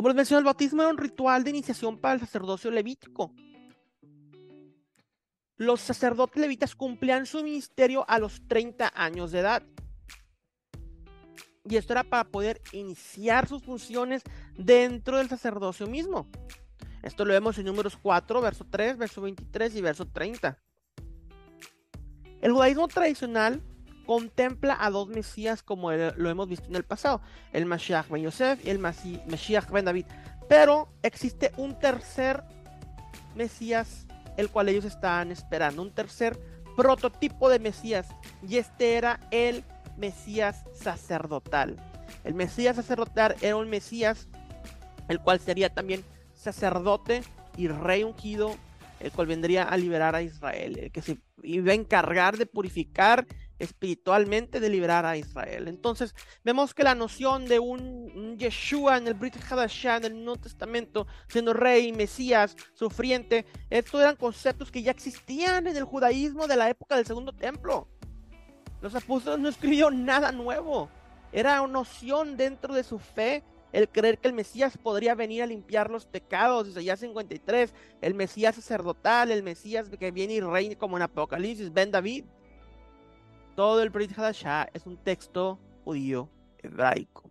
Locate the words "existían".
64.90-65.66